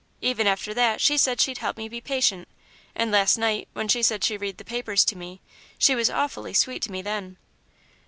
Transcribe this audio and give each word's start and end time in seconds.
Even 0.21 0.47
after 0.47 0.73
that, 0.73 0.99
she 0.99 1.15
said 1.15 1.39
she'd 1.39 1.59
help 1.59 1.77
me 1.77 1.87
be 1.87 2.01
patient, 2.01 2.47
and 2.95 3.11
last 3.11 3.37
night, 3.37 3.67
when 3.73 3.87
she 3.87 4.01
said 4.01 4.23
she'd 4.23 4.41
read 4.41 4.57
the 4.57 4.65
papers 4.65 5.05
to 5.05 5.15
me 5.15 5.41
she 5.77 5.93
was 5.93 6.09
awfully 6.09 6.55
sweet 6.55 6.81
to 6.81 6.91
me 6.91 7.03
then. 7.03 7.37